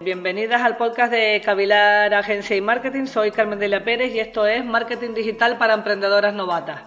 Bienvenidas 0.00 0.60
al 0.60 0.76
podcast 0.76 1.12
de 1.12 1.40
Cavilar 1.44 2.12
Agencia 2.14 2.56
y 2.56 2.60
Marketing. 2.60 3.06
Soy 3.06 3.30
Carmen 3.30 3.60
Delia 3.60 3.84
Pérez 3.84 4.12
y 4.12 4.18
esto 4.18 4.44
es 4.44 4.64
Marketing 4.64 5.14
Digital 5.14 5.56
para 5.56 5.74
Emprendedoras 5.74 6.34
Novatas. 6.34 6.82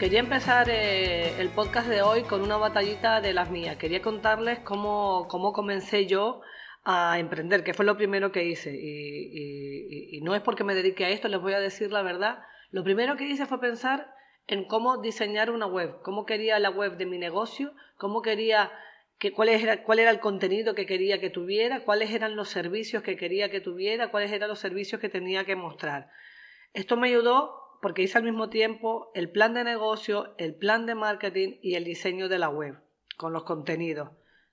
Quería 0.00 0.18
empezar 0.18 0.68
eh, 0.68 1.40
el 1.40 1.50
podcast 1.50 1.88
de 1.88 2.02
hoy 2.02 2.24
con 2.24 2.42
una 2.42 2.56
batallita 2.56 3.20
de 3.20 3.32
las 3.32 3.48
mías. 3.48 3.76
Quería 3.76 4.02
contarles 4.02 4.58
cómo, 4.58 5.28
cómo 5.28 5.52
comencé 5.52 6.06
yo 6.06 6.40
a 6.84 7.20
emprender, 7.20 7.62
que 7.62 7.74
fue 7.74 7.84
lo 7.84 7.96
primero 7.96 8.32
que 8.32 8.44
hice. 8.44 8.74
Y, 8.74 10.16
y, 10.16 10.20
no 10.20 10.34
es 10.34 10.42
porque 10.42 10.64
me 10.64 10.74
dedique 10.74 11.04
a 11.04 11.10
esto, 11.10 11.28
les 11.28 11.40
voy 11.40 11.52
a 11.52 11.60
decir 11.60 11.92
la 11.92 12.02
verdad. 12.02 12.40
Lo 12.72 12.82
primero 12.82 13.16
que 13.16 13.28
hice 13.28 13.46
fue 13.46 13.60
pensar 13.60 14.15
en 14.48 14.64
cómo 14.64 14.98
diseñar 14.98 15.50
una 15.50 15.66
web, 15.66 16.00
cómo 16.02 16.24
quería 16.26 16.58
la 16.58 16.70
web 16.70 16.96
de 16.96 17.06
mi 17.06 17.18
negocio, 17.18 17.72
cómo 17.96 18.22
quería 18.22 18.70
que, 19.18 19.32
cuál, 19.32 19.48
era, 19.48 19.82
cuál 19.82 19.98
era 19.98 20.10
el 20.10 20.20
contenido 20.20 20.74
que 20.74 20.86
quería 20.86 21.20
que 21.20 21.30
tuviera, 21.30 21.84
cuáles 21.84 22.10
eran 22.12 22.36
los 22.36 22.48
servicios 22.48 23.02
que 23.02 23.16
quería 23.16 23.50
que 23.50 23.60
tuviera, 23.60 24.10
cuáles 24.10 24.32
eran 24.32 24.48
los 24.48 24.58
servicios 24.58 25.00
que 25.00 25.08
tenía 25.08 25.44
que 25.44 25.56
mostrar. 25.56 26.10
Esto 26.74 26.96
me 26.96 27.08
ayudó 27.08 27.78
porque 27.80 28.02
hice 28.02 28.18
al 28.18 28.24
mismo 28.24 28.48
tiempo 28.48 29.10
el 29.14 29.30
plan 29.30 29.54
de 29.54 29.64
negocio, 29.64 30.34
el 30.38 30.54
plan 30.54 30.86
de 30.86 30.94
marketing 30.94 31.58
y 31.62 31.74
el 31.74 31.84
diseño 31.84 32.28
de 32.28 32.38
la 32.38 32.48
web 32.48 32.78
con 33.16 33.32
los 33.32 33.44
contenidos. 33.44 34.10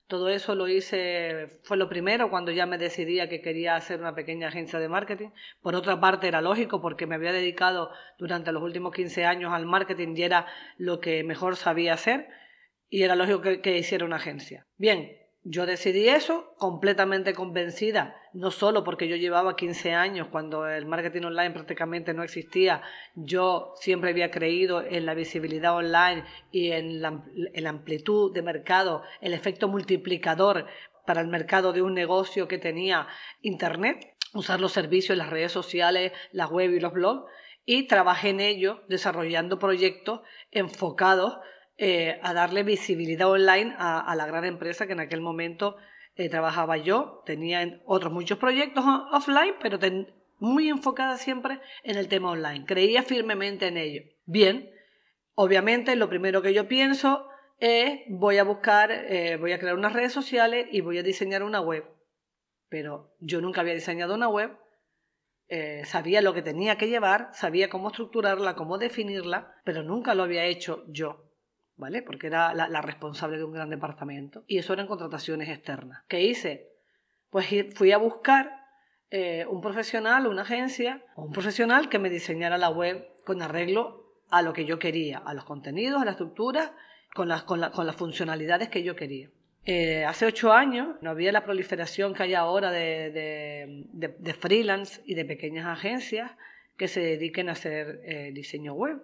Todo 0.07 0.29
eso 0.29 0.53
lo 0.53 0.67
hice, 0.67 1.59
fue 1.63 1.77
lo 1.77 1.89
primero 1.89 2.29
cuando 2.29 2.51
ya 2.51 2.65
me 2.65 2.77
decidía 2.77 3.29
que 3.29 3.41
quería 3.41 3.75
hacer 3.75 3.99
una 3.99 4.13
pequeña 4.13 4.49
agencia 4.49 4.79
de 4.79 4.89
marketing. 4.89 5.29
Por 5.61 5.75
otra 5.75 5.99
parte 5.99 6.27
era 6.27 6.41
lógico 6.41 6.81
porque 6.81 7.07
me 7.07 7.15
había 7.15 7.31
dedicado 7.31 7.89
durante 8.17 8.51
los 8.51 8.61
últimos 8.61 8.93
15 8.93 9.25
años 9.25 9.53
al 9.53 9.65
marketing 9.65 10.15
y 10.15 10.23
era 10.23 10.45
lo 10.77 10.99
que 10.99 11.23
mejor 11.23 11.55
sabía 11.55 11.93
hacer 11.93 12.27
y 12.89 13.03
era 13.03 13.15
lógico 13.15 13.41
que, 13.41 13.61
que 13.61 13.77
hiciera 13.77 14.05
una 14.05 14.17
agencia. 14.17 14.67
Bien, 14.77 15.22
yo 15.45 15.65
decidí 15.65 16.07
eso 16.07 16.53
completamente 16.57 17.33
convencida, 17.33 18.15
no 18.31 18.49
solo 18.49 18.83
porque 18.83 19.09
yo 19.09 19.17
llevaba 19.17 19.57
15 19.57 19.93
años 19.93 20.27
cuando 20.31 20.67
el 20.67 20.85
marketing 20.85 21.23
online 21.23 21.51
prácticamente 21.51 22.13
no 22.13 22.23
existía, 22.23 22.81
yo 23.15 23.73
siempre 23.75 24.11
había 24.11 24.31
creído 24.31 24.81
en 24.81 25.05
la 25.05 25.13
visibilidad 25.13 25.75
online 25.75 26.23
y 26.51 26.71
en 26.71 27.01
la, 27.01 27.21
amplitud 27.67 28.33
de 28.33 28.41
mercado, 28.41 29.03
el 29.19 29.33
efecto 29.33 29.67
multiplicador 29.67 30.65
para 31.05 31.19
el 31.19 31.27
mercado 31.27 31.73
de 31.73 31.81
un 31.81 31.93
negocio 31.93 32.47
que 32.47 32.57
tenía 32.57 33.07
Internet, 33.41 34.15
usar 34.33 34.61
los 34.61 34.71
servicios, 34.71 35.17
las 35.17 35.29
redes 35.29 35.51
sociales, 35.51 36.13
la 36.31 36.47
web 36.47 36.71
y 36.71 36.79
los 36.79 36.93
blogs, 36.93 37.29
y 37.65 37.87
trabajé 37.87 38.29
en 38.29 38.39
ello 38.39 38.81
desarrollando 38.87 39.59
proyectos 39.59 40.21
enfocados 40.51 41.37
eh, 41.77 42.19
a 42.21 42.33
darle 42.33 42.61
visibilidad 42.61 43.27
online 43.27 43.73
a, 43.79 44.13
la 44.15 44.27
gran 44.27 44.45
empresa 44.45 44.85
que 44.85 44.93
en 44.93 44.99
aquel 44.99 45.21
momento 45.21 45.75
eh, 46.15 46.29
trabajaba 46.29 46.77
yo. 46.77 47.23
Tenía 47.25 47.81
otros 47.85 48.13
muchos 48.13 48.37
proyectos 48.37 48.85
offline, 49.11 49.55
pero 49.59 49.79
muy 50.37 50.69
enfocada 50.69 51.17
siempre 51.17 51.59
en 51.83 51.97
el 51.97 52.07
tema 52.07 52.29
online. 52.29 52.65
Creía 52.65 53.01
firmemente 53.01 53.67
en 53.67 53.77
ello. 53.77 54.03
Bien, 54.25 54.69
obviamente 55.33 55.95
lo 55.95 56.09
primero 56.09 56.43
que 56.43 56.53
yo 56.53 56.67
pienso 56.67 57.27
es 57.59 58.01
voy 58.07 58.37
a 58.37 58.43
buscar, 58.43 58.91
eh, 58.91 59.37
voy 59.37 59.53
a 59.53 59.59
crear 59.59 59.75
unas 59.75 59.93
redes 59.93 60.13
sociales 60.13 60.67
y 60.71 60.81
voy 60.81 60.99
a 60.99 61.03
diseñar 61.03 61.41
una 61.41 61.59
web. 61.59 61.85
Pero 62.69 63.15
yo 63.19 63.41
nunca 63.41 63.61
había 63.61 63.73
diseñado 63.73 64.13
una 64.13 64.29
web, 64.29 64.51
sabía 65.85 66.21
lo 66.21 66.33
que 66.33 66.41
tenía 66.41 66.77
que 66.77 66.87
llevar, 66.87 67.29
sabía 67.33 67.69
cómo 67.69 67.89
estructurarla, 67.89 68.55
cómo 68.55 68.79
definirla, 68.79 69.55
pero 69.63 69.83
nunca 69.83 70.15
lo 70.15 70.23
había 70.23 70.45
hecho 70.45 70.83
yo. 70.87 71.32
Porque 72.05 72.27
era 72.27 72.53
la, 72.53 72.81
responsable 72.81 73.37
de 73.37 73.43
un 73.43 73.53
gran 73.53 73.69
departamento. 73.69 74.43
Y 74.47 74.57
eso 74.57 74.73
eran 74.73 74.87
contrataciones 74.87 75.49
externas. 75.49 76.03
¿Qué 76.07 76.21
hice? 76.21 76.69
Pues 77.29 77.47
fui 77.75 77.91
a 77.91 77.97
buscar 77.97 78.51
eh, 79.09 79.45
un 79.49 79.61
profesional, 79.61 80.27
una 80.27 80.43
agencia, 80.43 81.03
o 81.15 81.23
un 81.23 81.31
profesional 81.31 81.89
que 81.89 81.99
me 81.99 82.09
diseñara 82.09 82.57
la 82.57 82.69
web 82.69 83.07
con 83.25 83.41
arreglo 83.41 84.03
a 84.29 84.41
lo 84.41 84.53
que 84.53 84.65
yo 84.65 84.79
quería, 84.79 85.19
a 85.19 85.33
los 85.33 85.45
contenidos, 85.45 86.01
a 86.01 86.05
la 86.05 86.11
estructura, 86.11 86.75
con 87.13 87.27
las, 87.27 87.43
con, 87.43 87.61
con 87.71 87.85
las 87.85 87.95
funcionalidades 87.95 88.69
que 88.69 88.83
yo 88.83 88.95
quería. 88.95 89.29
Eh, 89.65 90.03
hace 90.03 90.25
ocho 90.25 90.51
años 90.51 90.97
no 91.01 91.11
había 91.11 91.31
la 91.31 91.45
proliferación 91.45 92.13
que 92.13 92.23
hay 92.23 92.33
ahora 92.33 92.69
de, 92.69 93.11
de, 93.11 94.13
de, 94.17 94.33
freelance 94.33 95.01
y 95.05 95.15
de 95.15 95.23
pequeñas 95.23 95.65
agencias 95.67 96.31
que 96.75 96.89
se 96.89 96.99
dediquen 96.99 97.47
a 97.47 97.53
hacer 97.53 98.01
eh, 98.03 98.31
diseño 98.33 98.73
web. 98.73 99.01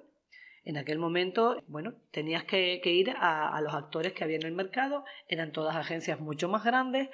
En 0.70 0.78
aquel 0.78 1.00
momento, 1.00 1.64
bueno, 1.66 1.96
tenías 2.12 2.44
que, 2.44 2.80
ir 2.86 3.10
a, 3.18 3.60
los 3.60 3.74
actores 3.74 4.14
que 4.14 4.24
había 4.24 4.36
en 4.36 4.46
el 4.46 4.52
mercado, 4.52 5.04
eran 5.28 5.52
todas 5.52 5.76
agencias 5.76 6.20
mucho 6.20 6.48
más 6.48 6.64
grandes 6.64 7.10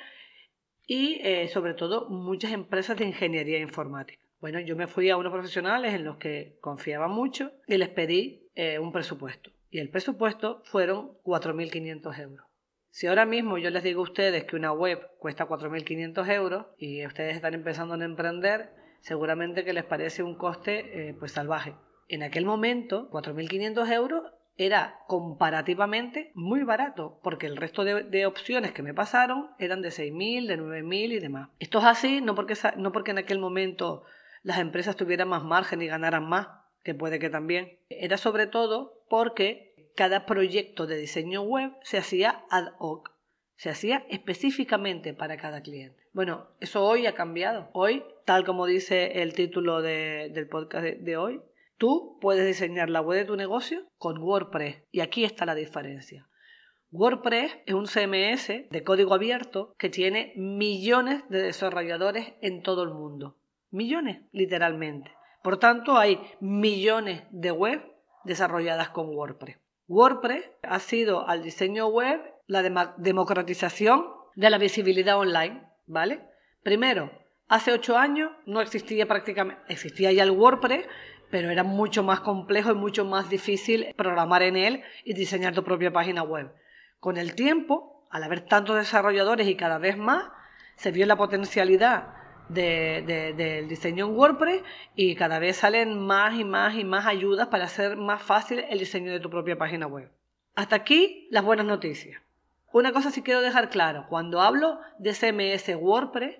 y 0.86 1.22
eh, 1.24 1.48
sobre 1.48 1.74
todo 1.74 2.10
muchas 2.10 2.52
empresas 2.52 2.98
de 2.98 3.06
ingeniería 3.06 3.60
informática. 3.60 4.22
Bueno, 4.42 4.60
yo 4.60 4.76
me 4.76 4.88
fui 4.88 5.10
a 5.10 5.16
unos 5.16 5.32
profesionales 5.32 5.94
en 5.94 6.04
los 6.04 6.18
que 6.18 6.58
confiaba 6.60 7.08
mucho 7.08 7.54
y 7.66 7.78
les 7.78 7.88
pedí 7.88 8.50
eh, 8.56 8.78
un 8.78 8.92
presupuesto. 8.92 9.52
Y 9.70 9.80
el 9.80 9.90
presupuesto 9.90 10.62
fueron 10.66 11.14
4.500 11.24 12.20
euros. 12.20 12.46
Si 12.90 13.08
ahora 13.08 13.26
mismo 13.26 13.58
yo 13.58 13.70
les 13.70 13.84
digo 13.84 14.02
a 14.02 14.04
ustedes 14.04 14.44
que 14.44 14.58
una 14.58 14.74
web 14.74 15.12
cuesta 15.18 15.48
4.500 15.48 16.30
euros 16.30 16.66
y 16.78 17.06
ustedes 17.06 17.38
están 17.38 17.54
empezando 17.54 17.96
a 17.96 18.04
emprender, 18.04 18.72
seguramente 19.00 19.64
que 19.64 19.72
les 19.72 19.86
parece 19.86 20.24
un 20.24 20.36
coste 20.36 21.08
eh, 21.08 21.14
pues 21.18 21.32
salvaje 21.32 21.74
en 22.08 22.24
aquel 22.24 22.46
momento 22.46 23.10
4.500 23.12 23.92
euros 23.92 24.24
era 24.58 25.00
comparativamente 25.08 26.32
muy 26.34 26.64
barato, 26.64 27.20
porque 27.24 27.46
el 27.46 27.58
resto 27.58 27.84
de, 27.84 28.26
opciones 28.26 28.72
que 28.72 28.84
me 28.84 28.94
pasaron 28.94 29.50
eran 29.60 29.82
de 29.82 29.90
6.000, 29.90 30.48
de 30.48 30.58
9.000 30.58 31.12
y 31.12 31.20
demás. 31.20 31.50
Esto 31.60 31.80
es 31.80 31.86
así 31.86 32.22
no 32.22 32.36
porque, 32.36 32.56
no 32.78 32.92
porque 32.92 33.12
en 33.12 33.18
aquel 33.18 33.40
momento 33.40 34.04
las 34.44 34.60
empresas 34.60 34.96
tuvieran 34.96 35.28
más 35.28 35.44
margen 35.44 35.82
y 35.82 35.88
ganaran 35.88 36.28
más, 36.28 36.48
que 36.84 36.94
puede 36.94 37.20
que 37.20 37.30
también. 37.30 37.80
Era 37.90 38.18
sobre 38.18 38.48
todo 38.48 39.04
porque 39.10 39.92
cada 39.96 40.26
proyecto 40.26 40.88
de 40.88 40.98
diseño 40.98 41.42
web 41.42 41.72
se 41.82 41.98
hacía 41.98 42.46
ad 42.50 42.74
hoc, 42.80 43.12
se 43.58 43.70
hacía 43.70 44.06
específicamente 44.10 45.14
para 45.14 45.38
cada 45.38 45.62
cliente. 45.62 46.02
Bueno, 46.14 46.48
eso 46.62 46.86
hoy 46.86 47.08
ha 47.08 47.16
cambiado. 47.16 47.70
Hoy, 47.74 48.04
tal 48.24 48.46
como 48.46 48.68
dice 48.68 49.22
el 49.22 49.34
título 49.34 49.82
del 49.82 50.48
podcast 50.48 50.86
de 50.86 51.18
hoy, 51.18 51.42
Tú 51.78 52.18
puedes 52.22 52.46
diseñar 52.46 52.90
la 52.90 53.02
web 53.02 53.19
de 53.19 53.25
tu 53.25 53.36
negocio 53.36 53.86
con 53.97 54.18
WordPress 54.18 54.84
y 54.91 55.02
aquí 55.02 55.25
está 55.25 55.46
la 55.46 55.56
diferencia. 55.56 56.28
WordPress 56.91 57.58
es 57.66 57.74
un 57.74 57.88
CMS 57.88 58.69
de 58.69 58.84
código 58.84 59.13
abierto 59.13 59.75
que 59.78 59.90
tiene 59.90 60.31
millones 60.38 61.24
de 61.30 61.41
desarrolladores 61.41 62.34
en 62.41 62.63
todo 62.63 62.84
el 62.84 62.91
mundo. 62.91 63.38
Millones, 63.72 64.22
literalmente. 64.31 65.12
Por 65.44 65.58
tanto, 65.58 65.97
hay 65.97 66.22
millones 66.40 67.24
de 67.31 67.52
web 67.52 67.81
desarrolladas 68.24 68.90
con 68.90 69.09
WordPress. 69.09 69.57
WordPress 69.88 70.50
ha 70.63 70.80
sido 70.80 71.28
al 71.28 71.44
diseño 71.44 71.88
web 71.88 72.22
la 72.47 72.94
democratización 72.97 74.07
de 74.36 74.50
la 74.50 74.57
visibilidad 74.57 75.18
online, 75.18 75.68
¿vale? 75.86 76.22
Primero, 76.63 77.12
hace 77.47 77.74
ocho 77.74 77.97
años 77.97 78.31
no 78.46 78.62
existía 78.62 79.07
prácticamente, 79.07 79.62
existía 79.68 80.12
ya 80.12 80.24
el 80.24 80.31
WordPress, 80.31 80.88
pero 81.30 81.50
era 81.50 81.63
mucho 81.63 82.03
más 82.03 82.19
complejo 82.22 82.72
y 82.72 82.75
mucho 82.75 83.06
más 83.06 83.30
difícil 83.30 83.94
programar 83.97 84.44
en 84.44 84.56
él 84.56 84.84
y 85.03 85.13
diseñar 85.13 85.53
tu 85.53 85.63
propia 85.63 85.91
página 85.91 86.24
web. 86.24 86.52
Con 87.00 87.18
el 87.18 87.36
tiempo, 87.36 88.08
al 88.09 88.24
haber 88.24 88.41
tantos 88.41 88.78
desarrolladores 88.78 89.47
y 89.47 89.56
cada 89.56 89.78
vez 89.78 89.97
más, 89.97 90.25
se 90.75 90.91
vio 90.91 91.06
la 91.06 91.16
potencialidad 91.16 92.13
del 92.50 93.68
diseño 93.68 94.06
en 94.06 94.16
WordPress 94.16 94.62
y 94.96 95.16
cada 95.16 95.40
vez 95.40 95.58
salen 95.58 96.00
más 96.00 96.36
y 96.36 96.44
más 96.44 96.75
y 96.75 96.84
más 96.84 97.06
ayudas 97.06 97.47
para 97.47 97.66
hacer 97.66 97.97
más 97.97 98.22
fácil 98.22 98.63
el 98.69 98.80
diseño 98.80 99.12
de 99.12 99.19
tu 99.19 99.30
propia 99.30 99.57
página 99.57 99.88
web. 99.88 100.12
Hasta 100.56 100.75
aquí 100.75 101.27
las 101.31 101.44
buenas 101.44 101.66
noticias. 101.66 102.22
Una 102.72 102.92
cosa 102.92 103.10
sí 103.10 103.22
quiero 103.22 103.42
dejar 103.42 103.69
claro, 103.69 104.06
cuando 104.10 104.42
hablo 104.42 104.80
de 105.00 105.13
CMS 105.13 105.75
WordPress, 105.80 106.38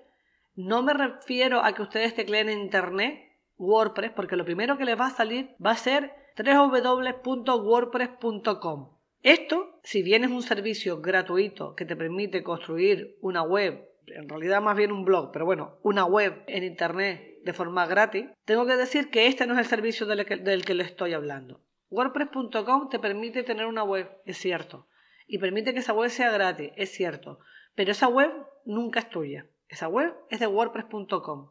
no 0.56 0.84
me 0.84 0.94
refiero 0.94 1.64
a 1.64 1.74
que 1.74 1.82
ustedes 1.82 2.14
tecleen 2.14 2.50
en 2.50 2.60
Internet 2.60 3.25
WordPress, 3.57 4.12
porque 4.12 4.36
lo 4.36 4.46
primero 4.46 4.78
que 4.78 4.86
les 4.86 5.00
va 5.00 5.07
a 5.07 5.12
salir 5.12 5.56
va 5.63 5.72
a 5.72 5.78
ser 5.78 6.13
www.wordpress.com. 6.38 8.90
Esto, 9.24 9.80
si 9.84 10.04
bien 10.04 10.24
es 10.24 10.30
un 10.30 10.44
servicio 10.44 11.02
gratuito 11.02 11.75
que 11.75 11.86
te 11.86 11.96
permite 11.96 12.44
construir 12.44 13.18
una 13.22 13.42
web, 13.42 13.90
en 14.07 14.30
realidad 14.30 14.62
más 14.62 14.78
bien 14.78 14.92
un 14.92 15.04
blog, 15.04 15.31
pero 15.31 15.46
bueno, 15.46 15.80
una 15.81 16.06
web 16.06 16.44
en 16.48 16.63
Internet 16.63 17.40
de 17.44 17.54
forma 17.54 17.88
gratis, 17.88 18.25
tengo 18.44 18.66
que 18.66 18.75
decir 18.75 19.10
que 19.10 19.28
este 19.28 19.48
no 19.48 19.54
es 19.54 19.60
el 19.60 19.66
servicio 19.66 20.06
del 20.06 20.25
que, 20.25 20.38
del 20.38 20.66
que 20.66 20.75
le 20.75 20.84
estoy 20.84 21.13
hablando. 21.13 21.62
WordPress.com 21.90 22.90
te 22.90 23.00
permite 23.00 23.44
tener 23.44 23.66
una 23.66 23.84
web, 23.84 24.10
es 24.25 24.38
cierto, 24.38 24.88
y 25.28 25.40
permite 25.40 25.74
que 25.74 25.80
esa 25.80 25.94
web 25.94 26.10
sea 26.10 26.31
gratis, 26.31 26.72
es 26.75 26.92
cierto, 26.92 27.40
pero 27.74 27.92
esa 27.92 28.08
web 28.08 28.31
nunca 28.66 29.00
es 29.00 29.10
tuya. 29.10 29.48
Esa 29.68 29.88
web 29.88 30.13
es 30.30 30.40
de 30.40 30.48
WordPress.com. 30.48 31.50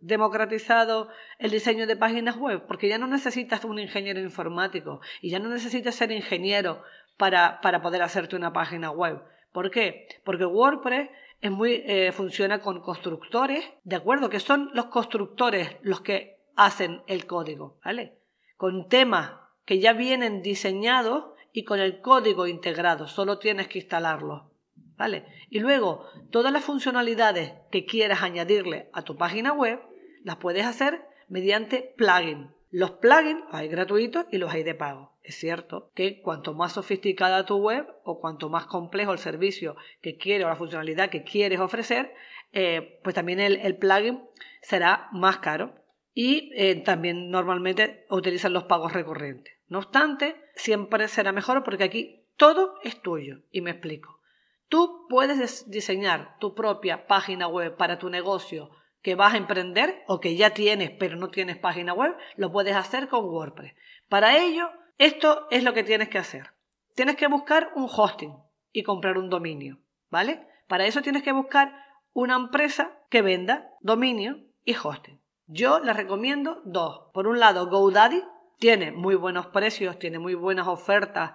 democratizado 0.00 1.08
el 1.38 1.52
diseño 1.52 1.86
de 1.86 1.96
páginas 1.96 2.36
web? 2.36 2.66
Porque 2.66 2.88
ya 2.88 2.98
no 2.98 3.06
necesitas 3.06 3.64
un 3.64 3.78
ingeniero 3.78 4.18
informático 4.20 5.00
y 5.20 5.30
ya 5.30 5.38
no 5.38 5.50
necesitas 5.50 5.94
ser 5.94 6.10
ingeniero 6.10 6.82
para, 7.20 7.82
poder 7.82 8.02
hacerte 8.02 8.34
una 8.34 8.52
página 8.52 8.90
web. 8.90 9.22
¿Por 9.52 9.70
qué? 9.70 10.08
Porque 10.24 10.46
WordPress 10.46 11.10
es 11.42 11.50
muy, 11.50 11.82
eh, 11.86 12.12
funciona 12.12 12.60
con 12.60 12.80
constructores, 12.80 13.62
¿de 13.84 13.96
acuerdo? 13.96 14.30
Que 14.30 14.40
son 14.40 14.70
los 14.72 14.86
constructores 14.86 15.76
los 15.82 16.00
que 16.00 16.38
hacen 16.56 17.02
el 17.06 17.26
código, 17.26 17.78
¿vale? 17.84 18.18
Con 18.56 18.88
temas 18.88 19.32
que 19.66 19.78
ya 19.80 19.92
vienen 19.92 20.40
diseñados 20.40 21.26
y 21.52 21.64
con 21.64 21.78
el 21.78 22.00
código 22.00 22.46
integrado, 22.46 23.06
solo 23.06 23.38
tienes 23.38 23.68
que 23.68 23.80
instalarlo. 23.80 24.50
¿Vale? 24.96 25.24
Y 25.48 25.60
luego, 25.60 26.06
todas 26.30 26.52
las 26.52 26.62
funcionalidades 26.62 27.54
que 27.70 27.86
quieras 27.86 28.22
añadirle 28.22 28.90
a 28.92 29.00
tu 29.02 29.16
página 29.16 29.52
web, 29.52 29.80
las 30.24 30.36
puedes 30.36 30.66
hacer 30.66 31.06
mediante 31.28 31.94
plugin. 31.96 32.50
Los 32.70 32.92
plugins 32.92 33.44
hay 33.50 33.68
gratuitos 33.68 34.26
y 34.30 34.38
los 34.38 34.52
hay 34.52 34.62
de 34.62 34.74
pago. 34.74 35.16
Es 35.22 35.36
cierto 35.36 35.90
que 35.94 36.22
cuanto 36.22 36.54
más 36.54 36.72
sofisticada 36.72 37.46
tu 37.46 37.56
web 37.56 37.86
o 38.04 38.20
cuanto 38.20 38.48
más 38.48 38.66
complejo 38.66 39.12
el 39.12 39.18
servicio 39.18 39.76
que 40.00 40.16
quieres 40.16 40.46
o 40.46 40.48
la 40.48 40.56
funcionalidad 40.56 41.10
que 41.10 41.24
quieres 41.24 41.60
ofrecer, 41.60 42.14
eh, 42.52 43.00
pues 43.02 43.14
también 43.14 43.40
el 43.40 43.76
plugin 43.76 44.22
será 44.62 45.08
más 45.12 45.38
caro 45.38 45.74
y 46.14 46.50
eh, 46.54 46.76
también 46.76 47.30
normalmente 47.30 48.06
utilizan 48.10 48.52
los 48.52 48.64
pagos 48.64 48.92
recurrentes. 48.92 49.54
No 49.68 49.78
obstante, 49.78 50.36
siempre 50.54 51.08
será 51.08 51.32
mejor 51.32 51.62
porque 51.62 51.84
aquí 51.84 52.26
todo 52.36 52.74
es 52.82 53.00
tuyo. 53.00 53.42
Y 53.50 53.60
me 53.60 53.70
explico. 53.70 54.20
Tú 54.68 55.06
puedes 55.08 55.70
diseñar 55.70 56.36
tu 56.38 56.54
propia 56.54 57.06
página 57.06 57.48
web 57.48 57.76
para 57.76 57.98
tu 57.98 58.08
negocio 58.08 58.70
que 59.02 59.14
vas 59.14 59.34
a 59.34 59.38
emprender 59.38 60.02
o 60.06 60.20
que 60.20 60.36
ya 60.36 60.50
tienes 60.50 60.90
pero 60.90 61.16
no 61.16 61.30
tienes 61.30 61.56
página 61.56 61.92
web, 61.92 62.16
lo 62.36 62.52
puedes 62.52 62.76
hacer 62.76 63.08
con 63.08 63.24
WordPress. 63.24 63.74
Para 64.08 64.36
ello, 64.38 64.70
esto 64.98 65.46
es 65.50 65.64
lo 65.64 65.72
que 65.72 65.84
tienes 65.84 66.08
que 66.08 66.18
hacer. 66.18 66.50
Tienes 66.94 67.16
que 67.16 67.28
buscar 67.28 67.70
un 67.74 67.88
hosting 67.90 68.36
y 68.72 68.82
comprar 68.82 69.16
un 69.16 69.30
dominio, 69.30 69.78
¿vale? 70.10 70.46
Para 70.68 70.86
eso 70.86 71.02
tienes 71.02 71.22
que 71.22 71.32
buscar 71.32 71.74
una 72.12 72.36
empresa 72.36 72.92
que 73.08 73.22
venda 73.22 73.70
dominio 73.80 74.40
y 74.64 74.74
hosting. 74.76 75.20
Yo 75.46 75.80
les 75.80 75.96
recomiendo 75.96 76.60
dos. 76.64 77.10
Por 77.12 77.26
un 77.26 77.40
lado, 77.40 77.68
GoDaddy 77.68 78.22
tiene 78.58 78.92
muy 78.92 79.14
buenos 79.14 79.46
precios, 79.46 79.98
tiene 79.98 80.18
muy 80.18 80.34
buenas 80.34 80.68
ofertas, 80.68 81.32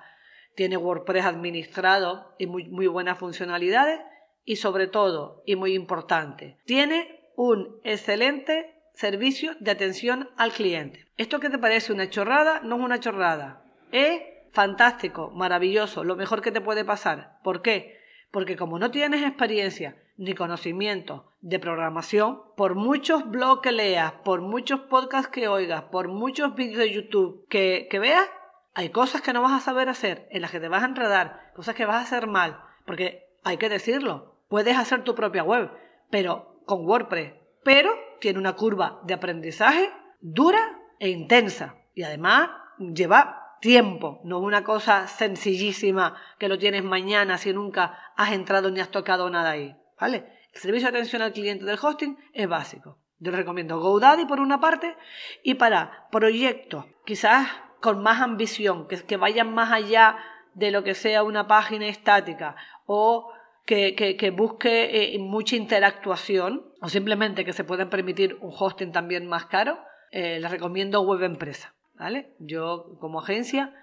tiene 0.56 0.78
WordPress 0.78 1.26
administrado 1.26 2.34
y 2.38 2.48
muy, 2.48 2.66
muy 2.70 2.88
buenas 2.88 3.18
funcionalidades. 3.18 4.00
Y 4.46 4.58
sobre 4.58 4.88
todo, 4.88 5.42
y 5.46 5.56
muy 5.56 5.74
importante, 5.74 6.60
tiene 6.66 7.15
un 7.36 7.80
excelente 7.84 8.76
servicio 8.94 9.56
de 9.60 9.72
atención 9.72 10.30
al 10.38 10.52
cliente. 10.52 11.06
¿Esto 11.18 11.40
que 11.40 11.50
te 11.50 11.58
parece 11.58 11.94
una 11.94 12.10
chorrada? 12.10 12.62
No 12.62 12.78
es 12.78 12.82
una 12.82 13.00
chorrada. 13.00 13.64
Es 13.92 14.22
fantástico, 14.52 15.32
maravilloso, 15.32 16.04
lo 16.04 16.16
mejor 16.16 16.42
que 16.42 16.52
te 16.52 16.62
puede 16.62 16.86
pasar. 16.86 17.40
¿Por 17.44 17.62
qué? 17.62 18.00
Porque 18.32 18.56
como 18.56 18.80
no 18.80 18.90
tienes 18.90 19.22
experiencia 19.22 19.98
ni 20.18 20.34
conocimiento 20.34 21.32
de 21.42 21.60
programación, 21.60 22.42
por 22.56 22.76
muchos 22.76 23.30
blogs 23.30 23.62
que 23.62 23.74
leas, 23.74 24.14
por 24.24 24.42
muchos 24.42 24.80
podcasts 24.82 25.28
que 25.28 25.50
oigas, 25.50 25.84
por 25.84 26.08
muchos 26.08 26.56
vídeos 26.56 26.80
de 26.80 26.92
YouTube 26.92 27.46
que, 27.50 27.88
que 27.92 28.00
veas, 28.00 28.28
hay 28.74 28.90
cosas 28.90 29.22
que 29.22 29.34
no 29.34 29.42
vas 29.42 29.52
a 29.52 29.66
saber 29.66 29.90
hacer, 29.90 30.28
en 30.32 30.42
las 30.42 30.52
que 30.52 30.60
te 30.60 30.70
vas 30.70 30.84
a 30.84 30.88
enredar, 30.88 31.52
cosas 31.54 31.76
que 31.76 31.86
vas 31.86 31.98
a 31.98 32.02
hacer 32.02 32.28
mal, 32.28 32.62
porque 32.86 33.28
hay 33.44 33.58
que 33.58 33.70
decirlo, 33.70 34.38
puedes 34.48 34.78
hacer 34.78 35.04
tu 35.04 35.16
propia 35.16 35.44
web, 35.44 35.70
pero 36.10 36.55
con 36.66 36.86
WordPress, 36.86 37.34
pero 37.64 37.92
tiene 38.20 38.40
una 38.40 38.54
curva 38.54 39.00
de 39.04 39.14
aprendizaje 39.14 39.92
dura 40.22 40.80
e 41.00 41.10
intensa 41.10 41.76
y 41.94 42.04
además 42.04 42.50
lleva 42.78 43.58
tiempo, 43.62 44.22
no 44.24 44.38
es 44.40 44.44
una 44.44 44.64
cosa 44.64 45.08
sencillísima 45.08 46.16
que 46.38 46.50
lo 46.50 46.58
tienes 46.58 46.84
mañana 46.84 47.38
si 47.38 47.54
nunca 47.54 47.98
has 48.16 48.34
entrado 48.34 48.70
ni 48.70 48.80
has 48.80 48.90
tocado 48.92 49.30
nada 49.30 49.52
ahí. 49.52 49.76
¿vale? 50.00 50.26
El 50.54 50.62
servicio 50.62 50.92
de 50.92 50.98
atención 50.98 51.22
al 51.22 51.34
cliente 51.34 51.66
del 51.66 51.80
hosting 51.82 52.18
es 52.34 52.48
básico. 52.48 53.00
Yo 53.20 53.32
recomiendo 53.32 53.80
GoDaddy 53.80 54.26
por 54.26 54.40
una 54.40 54.60
parte 54.60 54.96
y 55.42 55.56
para 55.56 56.08
proyectos 56.12 56.86
quizás 57.06 57.48
con 57.82 58.04
más 58.04 58.22
ambición, 58.22 58.88
que, 58.88 59.04
que 59.04 59.18
vayan 59.18 59.54
más 59.54 59.72
allá 59.72 60.18
de 60.54 60.72
lo 60.72 60.84
que 60.84 60.96
sea 60.96 61.24
una 61.24 61.48
página 61.48 61.88
estática 61.88 62.56
o 62.86 63.32
que, 63.66 64.34
busque 64.36 65.16
eh, 65.16 65.20
mucha 65.20 65.56
interactuación 65.56 66.74
o 66.82 66.90
simplemente 66.90 67.46
que 67.46 67.54
se 67.54 67.64
puedan 67.64 67.90
permitir 67.90 68.38
un 68.42 68.52
hosting 68.58 68.92
también 68.92 69.28
más 69.28 69.46
caro, 69.46 69.80
eh, 70.12 70.40
les 70.40 70.52
recomiendo 70.52 71.02
Web 71.02 71.24
Empresa. 71.24 71.76
¿vale? 71.96 72.34
Yo 72.40 72.98
como 73.00 73.20
agencia 73.20 73.74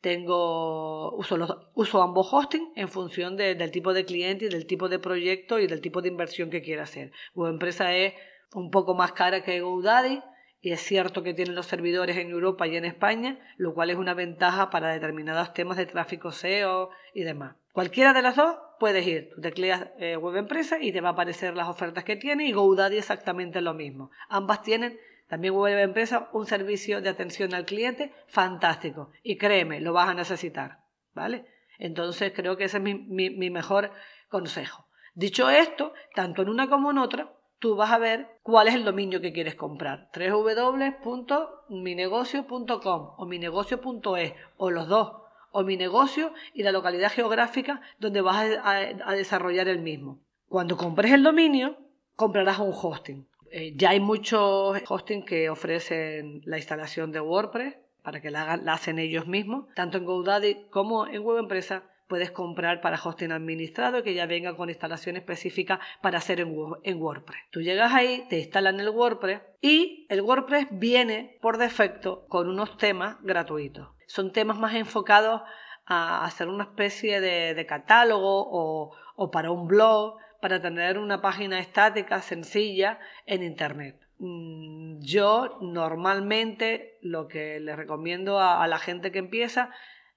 tengo, 0.00 1.14
uso, 1.16 1.36
los, 1.36 1.56
uso 1.74 2.02
ambos 2.02 2.28
hosting 2.32 2.72
en 2.76 2.88
función 2.88 3.36
del 3.36 3.70
tipo 3.70 3.92
de 3.92 4.04
cliente 4.04 4.46
y 4.46 4.48
del 4.48 4.66
tipo 4.66 4.88
de 4.88 4.98
proyecto 4.98 5.58
y 5.58 5.66
del 5.66 5.80
tipo 5.80 6.02
de 6.02 6.08
inversión 6.08 6.50
que 6.50 6.62
quiera 6.62 6.82
hacer. 6.82 7.12
Web 7.34 7.52
empresa 7.52 7.94
es 7.94 8.14
un 8.54 8.70
poco 8.70 8.94
más 8.94 9.12
cara 9.12 9.42
que 9.42 9.60
GoDaddy 9.60 10.20
y 10.62 10.70
es 10.70 10.80
cierto 10.80 11.24
que 11.24 11.34
tienen 11.34 11.56
los 11.56 11.66
servidores 11.66 12.16
en 12.16 12.30
Europa 12.30 12.68
y 12.68 12.76
en 12.76 12.84
España, 12.84 13.38
lo 13.56 13.74
cual 13.74 13.90
es 13.90 13.96
una 13.96 14.14
ventaja 14.14 14.70
para 14.70 14.92
determinados 14.92 15.52
temas 15.52 15.76
de 15.76 15.86
tráfico 15.86 16.30
SEO 16.30 16.90
y 17.12 17.24
demás. 17.24 17.56
Cualquiera 17.72 18.12
de 18.12 18.22
las 18.22 18.36
dos 18.36 18.56
puedes 18.78 19.04
ir, 19.04 19.30
tú 19.34 19.40
tecleas 19.40 19.88
eh, 19.98 20.16
web 20.16 20.36
empresa 20.36 20.78
y 20.80 20.92
te 20.92 21.00
va 21.00 21.10
a 21.10 21.12
aparecer 21.12 21.56
las 21.56 21.68
ofertas 21.68 22.04
que 22.04 22.14
tiene 22.14 22.46
y 22.46 22.52
GoDaddy 22.52 22.96
exactamente 22.96 23.60
lo 23.60 23.74
mismo. 23.74 24.12
Ambas 24.28 24.62
tienen 24.62 24.98
también 25.26 25.54
Web 25.54 25.78
Empresa, 25.78 26.28
un 26.32 26.46
servicio 26.46 27.00
de 27.00 27.08
atención 27.08 27.54
al 27.54 27.64
cliente 27.64 28.12
fantástico. 28.28 29.10
Y 29.22 29.38
créeme, 29.38 29.80
lo 29.80 29.92
vas 29.92 30.10
a 30.10 30.14
necesitar. 30.14 30.80
¿Vale? 31.14 31.46
Entonces 31.78 32.32
creo 32.34 32.56
que 32.56 32.64
ese 32.64 32.76
es 32.76 32.82
mi, 32.82 32.94
mi 32.94 33.50
mejor 33.50 33.90
consejo. 34.28 34.86
Dicho 35.14 35.50
esto, 35.50 35.92
tanto 36.14 36.42
en 36.42 36.48
una 36.48 36.68
como 36.68 36.90
en 36.90 36.98
otra, 36.98 37.32
tú 37.62 37.76
vas 37.76 37.92
a 37.92 37.98
ver 37.98 38.26
cuál 38.42 38.66
es 38.66 38.74
el 38.74 38.84
dominio 38.84 39.20
que 39.20 39.32
quieres 39.32 39.54
comprar. 39.54 40.10
www.minegocio.com 40.14 43.10
o 43.16 43.24
minegocio.es 43.24 44.32
o 44.56 44.70
los 44.70 44.88
dos. 44.88 45.12
O 45.52 45.62
mi 45.62 45.76
negocio 45.76 46.32
y 46.54 46.64
la 46.64 46.72
localidad 46.72 47.12
geográfica 47.12 47.80
donde 48.00 48.20
vas 48.20 48.58
a 48.64 49.12
desarrollar 49.12 49.68
el 49.68 49.78
mismo. 49.78 50.18
Cuando 50.48 50.76
compres 50.76 51.12
el 51.12 51.22
dominio, 51.22 51.76
comprarás 52.16 52.58
un 52.58 52.72
hosting. 52.74 53.28
Eh, 53.52 53.74
ya 53.76 53.90
hay 53.90 54.00
muchos 54.00 54.82
hosting 54.88 55.24
que 55.24 55.48
ofrecen 55.48 56.42
la 56.44 56.56
instalación 56.56 57.12
de 57.12 57.20
WordPress 57.20 57.76
para 58.02 58.20
que 58.20 58.30
la, 58.30 58.54
hacen 58.54 58.98
ellos 58.98 59.28
mismos, 59.28 59.66
tanto 59.76 59.98
en 59.98 60.04
GoDaddy 60.04 60.66
como 60.70 61.06
en 61.06 61.22
Web 61.22 61.38
Empresa 61.38 61.84
puedes 62.12 62.30
comprar 62.30 62.82
para 62.82 63.00
hosting 63.02 63.32
administrado 63.32 64.02
que 64.02 64.12
ya 64.12 64.26
venga 64.26 64.54
con 64.54 64.68
instalación 64.68 65.16
específica 65.16 65.80
para 66.02 66.18
hacer 66.18 66.40
en, 66.40 67.00
WordPress. 67.00 67.40
Tú 67.50 67.62
llegas 67.62 67.94
ahí, 67.94 68.26
te 68.28 68.38
instalan 68.38 68.78
el 68.80 68.90
WordPress 68.90 69.40
y 69.62 70.06
el 70.10 70.20
WordPress 70.20 70.66
viene 70.72 71.38
por 71.40 71.56
defecto 71.56 72.26
con 72.28 72.50
unos 72.50 72.76
temas 72.76 73.16
gratuitos. 73.22 73.88
Son 74.06 74.30
temas 74.30 74.58
más 74.58 74.74
enfocados 74.74 75.40
a 75.86 76.26
hacer 76.26 76.48
una 76.48 76.64
especie 76.64 77.22
de, 77.22 77.64
catálogo 77.64 78.92
o, 79.16 79.30
para 79.30 79.50
un 79.50 79.66
blog, 79.66 80.18
para 80.42 80.60
tener 80.60 80.98
una 80.98 81.22
página 81.22 81.60
estática 81.60 82.20
sencilla 82.20 82.98
en 83.24 83.42
Internet. 83.42 83.98
Mm, 84.18 85.00
yo 85.00 85.56
normalmente 85.62 86.98
lo 87.00 87.26
que 87.26 87.58
le 87.58 87.74
recomiendo 87.74 88.38
a, 88.38 88.66
la 88.66 88.78
gente 88.78 89.10
que 89.12 89.18
empieza 89.18 89.70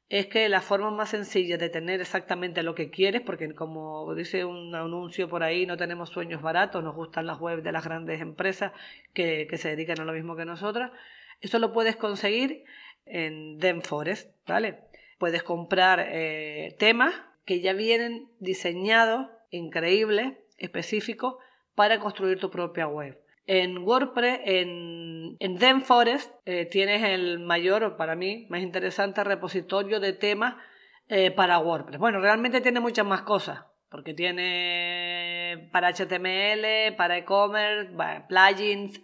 es 0.10 0.28
que 0.28 0.48
la 0.50 0.62
forma 0.62 0.92
más 0.92 1.10
sencilla 1.10 1.58
de 1.58 1.70
tener 1.70 2.00
exactamente 2.00 2.62
lo 2.62 2.76
que 2.76 2.92
quieres, 2.92 3.22
porque 3.22 3.54
como 3.56 4.14
dice 4.14 4.46
un 4.46 4.76
anuncio 4.76 5.28
por 5.28 5.42
ahí, 5.44 5.66
no 5.66 5.78
tenemos 5.78 6.10
sueños 6.10 6.42
baratos, 6.42 6.84
nos 6.84 6.96
gustan 6.96 7.26
las 7.26 7.40
webs 7.40 7.64
de 7.64 7.72
las 7.72 7.84
grandes 7.84 8.22
empresas 8.22 8.72
que, 9.14 9.48
se 9.58 9.70
dedican 9.70 10.00
a 10.00 10.06
lo 10.06 10.14
mismo 10.14 10.36
que 10.36 10.46
nosotras, 10.46 10.92
eso 11.42 11.58
lo 11.60 11.74
puedes 11.74 11.96
conseguir 11.96 12.66
en 13.06 13.58
Denforest, 13.58 14.32
¿vale? 14.48 14.80
Puedes 15.18 15.44
comprar 15.44 16.08
eh, 16.12 16.76
temas 16.78 17.14
que 17.46 17.62
ya 17.62 17.74
vienen 17.74 18.30
diseñados, 18.40 19.30
increíbles, 19.50 20.34
específicos, 20.58 21.36
para 21.74 22.00
construir 22.00 22.40
tu 22.40 22.52
propia 22.52 22.88
web. 22.88 23.20
En 23.48 23.84
WordPress, 23.86 24.40
en, 24.44 25.38
en 25.40 25.58
ThemeForest, 25.60 26.34
eh, 26.46 26.66
tienes 26.66 27.04
el 27.04 27.40
mayor, 27.40 27.96
para 27.96 28.16
mí, 28.16 28.48
más 28.50 28.62
interesante 28.62 29.24
repositorio 29.24 30.00
de 30.00 30.14
temas 30.14 30.56
eh, 31.10 31.30
para 31.30 31.60
WordPress. 31.60 32.00
Bueno, 32.00 32.20
realmente 32.20 32.62
tiene 32.62 32.80
muchas 32.80 33.06
más 33.06 33.22
cosas, 33.22 33.60
porque 33.90 34.16
tiene 34.16 35.70
para 35.72 35.90
HTML, 35.94 36.96
para 36.98 37.18
e-commerce, 37.18 37.92
plugins, 38.28 39.00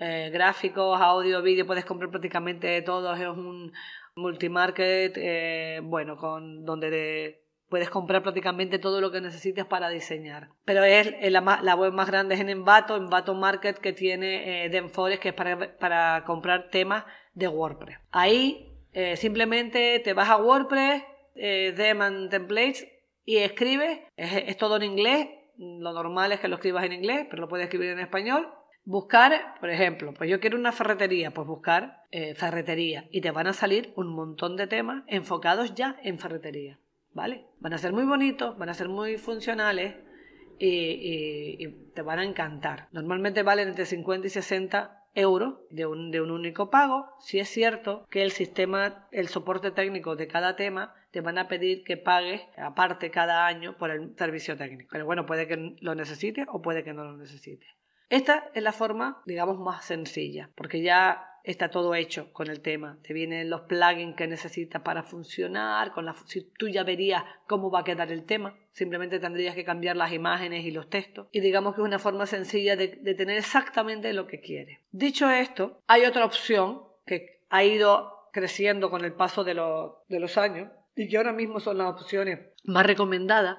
eh, 0.00 0.28
gráficos, 0.32 1.00
audio, 1.00 1.40
vídeo, 1.40 1.66
puedes 1.66 1.86
comprar 1.86 2.10
prácticamente 2.10 2.82
todo. 2.82 3.14
Es 3.14 3.26
un 3.26 3.72
multimarket, 4.16 5.82
bueno, 5.82 6.18
con 6.18 6.66
donde 6.66 6.90
de, 6.90 7.47
puedes 7.68 7.90
comprar 7.90 8.22
prácticamente 8.22 8.78
todo 8.78 9.00
lo 9.00 9.10
que 9.10 9.20
necesites 9.20 9.64
para 9.64 9.88
diseñar. 9.88 10.50
Pero 10.64 10.84
es 10.84 11.14
la, 11.30 11.74
web 11.74 11.92
más 11.92 12.08
grande 12.08 12.34
es 12.34 12.40
en 12.40 12.48
Envato, 12.48 12.96
Envato 12.96 13.34
Market 13.34 13.78
que 13.78 13.92
tiene 13.92 14.64
eh, 14.64 14.68
Denforest 14.68 15.22
que 15.22 15.28
es 15.30 15.34
para, 15.34 16.24
comprar 16.24 16.70
temas 16.70 17.04
de 17.34 17.48
WordPress. 17.48 17.98
Ahí 18.10 18.72
eh, 18.92 19.16
simplemente 19.16 20.00
te 20.00 20.12
vas 20.14 20.28
a 20.28 20.36
WordPress, 20.38 21.02
eh, 21.34 21.74
Dem 21.76 22.28
Templates 22.28 22.88
y 23.24 23.36
escribes, 23.38 24.00
es, 24.16 24.56
todo 24.56 24.76
en 24.76 24.84
inglés, 24.84 25.28
lo 25.58 25.92
normal 25.92 26.32
es 26.32 26.40
que 26.40 26.48
lo 26.48 26.56
escribas 26.56 26.84
en 26.84 26.92
inglés, 26.92 27.26
pero 27.28 27.42
lo 27.42 27.48
puedes 27.48 27.64
escribir 27.64 27.90
en 27.90 27.98
español. 27.98 28.48
Buscar, 28.84 29.54
por 29.60 29.68
ejemplo, 29.68 30.14
pues 30.14 30.30
yo 30.30 30.40
quiero 30.40 30.56
una 30.56 30.72
ferretería, 30.72 31.32
pues 31.32 31.46
buscar 31.46 32.04
eh, 32.10 32.34
ferretería 32.34 33.06
y 33.10 33.20
te 33.20 33.30
van 33.30 33.46
a 33.46 33.52
salir 33.52 33.92
un 33.96 34.08
montón 34.08 34.56
de 34.56 34.66
temas 34.66 35.04
enfocados 35.08 35.74
ya 35.74 35.98
en 36.02 36.18
ferretería. 36.18 36.78
¿Vale? 37.18 37.46
Van 37.58 37.72
a 37.72 37.78
ser 37.78 37.92
muy 37.92 38.04
bonitos, 38.04 38.56
van 38.58 38.68
a 38.68 38.74
ser 38.74 38.88
muy 38.88 39.18
funcionales 39.18 39.96
y, 40.60 41.66
te 41.92 42.02
van 42.02 42.20
a 42.20 42.24
encantar. 42.24 42.86
Normalmente 42.92 43.42
valen 43.42 43.70
entre 43.70 43.86
50 43.86 44.28
y 44.28 44.30
60 44.30 45.04
euros 45.16 45.58
de 45.70 45.86
un, 45.86 46.12
de 46.12 46.20
un 46.20 46.30
único 46.30 46.70
pago. 46.70 47.08
Si 47.18 47.40
es 47.40 47.48
cierto 47.48 48.06
que 48.08 48.22
el 48.22 48.30
sistema, 48.30 49.08
el 49.10 49.26
soporte 49.26 49.72
técnico 49.72 50.14
de 50.14 50.28
cada 50.28 50.54
tema 50.54 50.94
te 51.10 51.20
van 51.20 51.38
a 51.38 51.48
pedir 51.48 51.82
que 51.82 51.96
pagues 51.96 52.40
aparte 52.56 53.10
cada 53.10 53.48
año 53.48 53.76
por 53.76 53.90
el 53.90 54.14
servicio 54.16 54.56
técnico. 54.56 54.90
Pero 54.92 55.04
bueno, 55.04 55.26
puede 55.26 55.48
que 55.48 55.74
lo 55.80 55.96
necesites 55.96 56.46
o 56.48 56.62
puede 56.62 56.84
que 56.84 56.92
no 56.92 57.02
lo 57.02 57.16
necesites. 57.16 57.68
Esta 58.10 58.50
es 58.54 58.62
la 58.62 58.72
forma, 58.72 59.22
digamos, 59.26 59.58
más 59.58 59.84
sencilla, 59.84 60.50
porque 60.54 60.80
ya 60.80 61.28
está 61.44 61.70
todo 61.70 61.94
hecho 61.94 62.32
con 62.32 62.48
el 62.48 62.60
tema. 62.60 62.98
Te 63.02 63.14
vienen 63.14 63.50
los 63.50 63.62
plugins 63.62 64.16
que 64.16 64.26
necesitas 64.26 64.82
para 64.82 65.02
funcionar, 65.02 65.92
con 65.92 66.04
la, 66.04 66.14
si 66.26 66.42
tú 66.42 66.68
ya 66.68 66.84
verías 66.84 67.24
cómo 67.46 67.70
va 67.70 67.80
a 67.80 67.84
quedar 67.84 68.12
el 68.12 68.24
tema, 68.24 68.54
simplemente 68.72 69.18
tendrías 69.18 69.54
que 69.54 69.64
cambiar 69.64 69.96
las 69.96 70.12
imágenes 70.12 70.64
y 70.64 70.70
los 70.70 70.88
textos. 70.88 71.28
Y 71.32 71.40
digamos 71.40 71.74
que 71.74 71.80
es 71.80 71.86
una 71.86 71.98
forma 71.98 72.26
sencilla 72.26 72.76
de, 72.76 72.88
tener 73.14 73.38
exactamente 73.38 74.12
lo 74.12 74.26
que 74.26 74.40
quieres. 74.40 74.78
Dicho 74.90 75.30
esto, 75.30 75.80
hay 75.86 76.04
otra 76.04 76.24
opción 76.24 76.82
que 77.06 77.40
ha 77.50 77.64
ido 77.64 78.28
creciendo 78.32 78.90
con 78.90 79.04
el 79.04 79.12
paso 79.14 79.44
de, 79.44 79.54
de 79.54 80.20
los 80.20 80.38
años 80.38 80.70
y 80.94 81.08
que 81.08 81.16
ahora 81.16 81.32
mismo 81.32 81.60
son 81.60 81.78
las 81.78 81.88
opciones 81.88 82.40
más 82.64 82.84
recomendadas, 82.84 83.58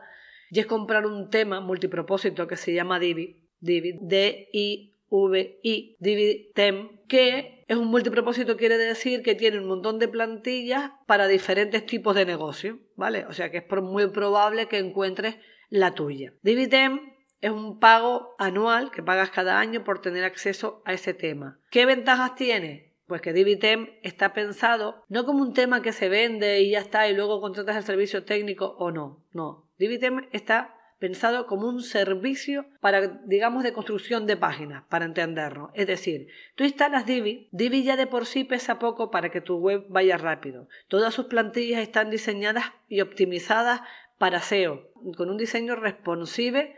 y 0.51 0.59
es 0.59 0.65
comprar 0.65 1.05
un 1.05 1.29
tema 1.29 1.61
multipropósito 1.61 2.47
que 2.47 2.57
se 2.57 2.73
llama 2.73 2.99
Divi, 2.99 3.48
Divi, 3.59 3.97
D-I 4.01 4.89
VI 5.11 5.95
Divitem, 5.99 6.89
que 7.07 7.63
es 7.67 7.77
un 7.77 7.87
multipropósito, 7.87 8.57
quiere 8.57 8.77
decir 8.77 9.23
que 9.23 9.35
tiene 9.35 9.59
un 9.59 9.67
montón 9.67 9.99
de 9.99 10.07
plantillas 10.07 10.91
para 11.07 11.27
diferentes 11.27 11.85
tipos 11.85 12.15
de 12.15 12.25
negocio, 12.25 12.79
¿vale? 12.95 13.25
O 13.25 13.33
sea 13.33 13.51
que 13.51 13.57
es 13.57 13.65
muy 13.81 14.07
probable 14.07 14.67
que 14.67 14.77
encuentres 14.77 15.37
la 15.69 15.93
tuya. 15.93 16.33
Divitem 16.41 16.99
es 17.41 17.51
un 17.51 17.79
pago 17.79 18.35
anual 18.37 18.91
que 18.91 19.03
pagas 19.03 19.29
cada 19.29 19.59
año 19.59 19.83
por 19.83 20.01
tener 20.01 20.23
acceso 20.23 20.81
a 20.85 20.93
ese 20.93 21.13
tema. 21.13 21.59
¿Qué 21.71 21.85
ventajas 21.85 22.35
tiene? 22.35 22.93
Pues 23.07 23.21
que 23.21 23.33
Divitem 23.33 23.89
está 24.03 24.33
pensado 24.33 25.03
no 25.07 25.25
como 25.25 25.41
un 25.41 25.53
tema 25.53 25.81
que 25.81 25.93
se 25.93 26.09
vende 26.09 26.61
y 26.61 26.71
ya 26.71 26.79
está 26.79 27.07
y 27.07 27.15
luego 27.15 27.41
contratas 27.41 27.77
el 27.77 27.83
servicio 27.83 28.23
técnico 28.23 28.75
o 28.77 28.91
no, 28.91 29.25
no. 29.31 29.67
Divitem 29.79 30.27
está 30.31 30.75
pensado 30.99 31.47
como 31.47 31.67
un 31.67 31.81
servicio 31.81 32.65
para, 32.81 33.07
digamos, 33.25 33.63
de 33.63 33.73
construcción 33.73 34.27
de 34.27 34.37
páginas, 34.37 34.83
para 34.89 35.05
entenderlo. 35.05 35.71
Es 35.73 35.87
decir, 35.87 36.27
tú 36.55 36.65
instalas 36.65 37.05
Divi, 37.05 37.47
Divi 37.51 37.83
ya 37.83 37.95
de 37.95 38.05
por 38.05 38.25
sí 38.25 38.43
pesa 38.43 38.79
poco 38.79 39.09
para 39.09 39.29
que 39.29 39.41
tu 39.41 39.57
web 39.57 39.85
vaya 39.89 40.17
rápido. 40.17 40.67
Todas 40.87 41.13
sus 41.13 41.25
plantillas 41.25 41.81
están 41.81 42.09
diseñadas 42.09 42.65
y 42.87 43.01
optimizadas 43.01 43.81
para 44.17 44.41
SEO, 44.41 44.91
con 45.15 45.29
un 45.29 45.37
diseño 45.37 45.75
responsive 45.75 46.75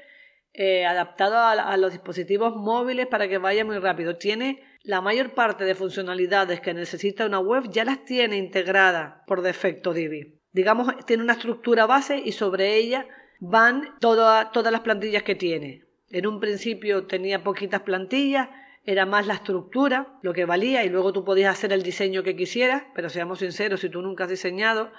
eh, 0.54 0.86
adaptado 0.86 1.38
a, 1.38 1.78
los 1.78 1.94
dispositivos 1.94 2.56
móviles 2.56 3.08
para 3.08 3.28
que 3.28 3.38
vaya 3.38 3.64
muy 3.64 3.80
rápido. 3.80 4.18
Tiene 4.18 4.62
la 4.84 5.00
mayor 5.00 5.34
parte 5.34 5.64
de 5.64 5.76
funcionalidades 5.76 6.60
que 6.60 6.74
necesita 6.74 7.26
una 7.26 7.40
web, 7.40 7.70
ya 7.70 7.86
las 7.86 8.04
tiene 8.04 8.38
integradas 8.38 9.24
por 9.26 9.42
defecto 9.42 9.94
Divi. 9.94 10.42
Digamos, 10.52 10.94
tiene 11.06 11.24
una 11.24 11.34
estructura 11.34 11.86
base 11.86 12.22
y 12.24 12.34
sobre 12.34 12.76
ella 12.76 13.08
van 13.42 13.96
todas 14.00 14.72
las 14.72 14.82
plantillas 14.82 15.24
que 15.24 15.36
tiene. 15.36 15.84
En 16.10 16.28
un 16.28 16.40
principio 16.40 17.08
tenía 17.08 17.44
poquitas 17.44 17.82
plantillas, 17.82 18.50
era 18.86 19.06
más 19.06 19.28
la 19.28 19.34
estructura 19.34 20.20
lo 20.22 20.34
que 20.34 20.46
valía 20.46 20.84
y 20.86 20.90
luego 20.90 21.12
tú 21.12 21.26
podías 21.26 21.58
hacer 21.58 21.74
el 21.74 21.84
diseño 21.84 22.24
que 22.24 22.36
quisieras, 22.36 22.84
pero 22.94 23.10
seamos 23.10 23.40
sinceros, 23.40 23.82
si 23.82 23.90
tú 23.90 24.02
nunca 24.02 24.26
has 24.26 24.30
diseñado, 24.30 24.92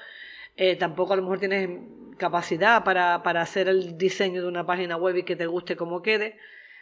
eh, 0.57 0.77
tampoco 0.77 1.13
a 1.13 1.17
lo 1.17 1.23
mejor 1.23 1.39
tienes 1.39 1.71
capacidad 2.19 2.83
para, 2.85 3.23
para 3.23 3.43
hacer 3.43 3.69
el 3.69 3.97
diseño 3.97 4.43
de 4.43 4.49
una 4.49 4.67
página 4.67 4.97
web 4.97 5.17
y 5.17 5.23
que 5.23 5.37
te 5.37 5.47
guste 5.47 5.77
como 5.77 6.03
quede. 6.03 6.37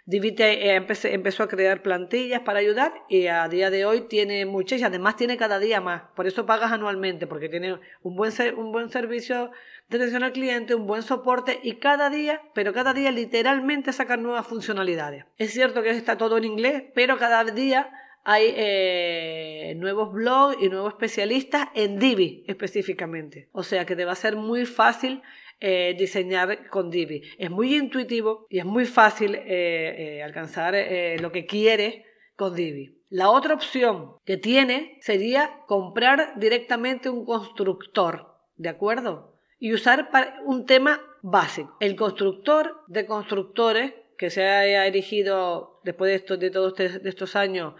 Divite 0.06 0.74
eh, 0.74 0.86
empezó 1.04 1.42
a 1.42 1.48
crear 1.48 1.82
plantillas 1.82 2.40
para 2.40 2.58
ayudar 2.60 2.92
y 3.08 3.26
a 3.26 3.46
día 3.48 3.70
de 3.70 3.84
hoy 3.84 4.02
tiene 4.08 4.46
muchas 4.46 4.80
y 4.80 4.84
además 4.84 5.16
tiene 5.16 5.36
cada 5.36 5.58
día 5.58 5.80
más. 5.80 6.04
Por 6.16 6.26
eso 6.26 6.46
pagas 6.46 6.72
anualmente, 6.72 7.26
porque 7.26 7.50
tiene 7.50 7.78
un 8.02 8.16
buen, 8.16 8.32
un 8.56 8.72
buen 8.72 8.88
servicio 8.88 9.50
de 9.90 9.96
atención 9.96 10.22
al 10.22 10.32
cliente, 10.32 10.74
un 10.76 10.86
buen 10.86 11.02
soporte 11.02 11.58
y 11.62 11.74
cada 11.74 12.10
día, 12.10 12.40
pero 12.54 12.72
cada 12.72 12.94
día 12.94 13.10
literalmente 13.10 13.92
sacan 13.92 14.22
nuevas 14.22 14.46
funcionalidades. 14.46 15.24
Es 15.36 15.52
cierto 15.52 15.82
que 15.82 15.90
está 15.90 16.16
todo 16.16 16.38
en 16.38 16.44
inglés, 16.44 16.84
pero 16.94 17.18
cada 17.18 17.42
día 17.44 17.90
hay 18.22 18.54
eh, 18.56 19.74
nuevos 19.76 20.12
blogs 20.12 20.56
y 20.60 20.68
nuevos 20.68 20.92
especialistas 20.92 21.68
en 21.74 21.98
Divi 21.98 22.44
específicamente. 22.46 23.48
O 23.52 23.64
sea 23.64 23.84
que 23.84 23.96
te 23.96 24.04
va 24.04 24.12
a 24.12 24.16
ser 24.16 24.36
muy 24.36 24.64
fácil 24.64 25.22
eh, 25.58 25.96
diseñar 25.98 26.68
con 26.68 26.90
Divi. 26.90 27.22
Es 27.38 27.50
muy 27.50 27.76
intuitivo 27.76 28.46
y 28.48 28.60
es 28.60 28.64
muy 28.64 28.84
fácil 28.84 29.34
eh, 29.34 30.22
alcanzar 30.24 30.76
lo 31.20 31.32
que 31.32 31.46
quieres 31.46 32.04
con 32.36 32.54
Divi. 32.54 32.96
La 33.08 33.30
otra 33.30 33.54
opción 33.54 34.12
que 34.24 34.36
tiene 34.36 34.98
sería 35.00 35.62
comprar 35.66 36.38
directamente 36.38 37.10
un 37.10 37.24
constructor, 37.24 38.36
¿de 38.54 38.68
acuerdo? 38.68 39.29
Y 39.60 39.72
usar 39.72 40.10
un 40.44 40.66
tema 40.66 41.00
básico. 41.22 41.76
El 41.78 41.94
constructor 41.94 42.82
de 42.88 43.06
constructores 43.06 43.92
que 44.18 44.30
se 44.30 44.44
haya 44.44 44.86
erigido 44.86 45.80
después 45.84 46.26
de, 46.26 46.36
de 46.36 46.50
todos 46.50 46.80
este, 46.80 47.08
estos 47.08 47.36
años 47.36 47.74